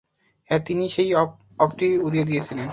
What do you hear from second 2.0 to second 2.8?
উড়িয়ে দিয়েছিলেন।